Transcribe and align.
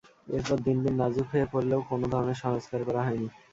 এরপর 0.27 0.57
দিন 0.65 0.77
দিন 0.83 0.93
নাজুক 1.01 1.27
হয়ে 1.31 1.45
পড়লেও 1.51 1.81
কোনো 1.89 2.05
ধরনের 2.13 2.37
সংস্কার 2.43 2.79
করা 2.87 3.01
হয়নি। 3.07 3.27